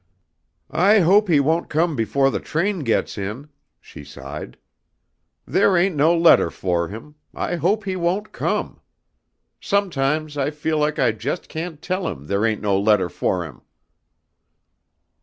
"I 0.71 1.01
hope 1.01 1.27
he 1.27 1.39
won't 1.39 1.69
come 1.69 1.95
before 1.95 2.31
the 2.31 2.39
train 2.39 2.79
gets 2.79 3.19
in," 3.19 3.49
she 3.79 4.03
sighed. 4.03 4.57
"There 5.45 5.77
ain't 5.77 5.95
no 5.95 6.17
letter 6.17 6.49
for 6.49 6.87
him, 6.87 7.13
I 7.35 7.57
hope 7.57 7.83
he 7.83 7.95
won't 7.95 8.31
come. 8.31 8.81
Sometimes 9.59 10.39
I 10.39 10.49
feel 10.49 10.79
like 10.79 10.97
I 10.97 11.11
just 11.11 11.47
can't 11.47 11.83
tell 11.83 12.07
him 12.07 12.25
there 12.25 12.43
ain't 12.47 12.61
no 12.63 12.79
letter 12.79 13.09
for 13.09 13.45
him." 13.45 13.61